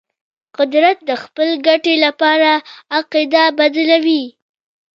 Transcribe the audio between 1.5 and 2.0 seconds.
ګټې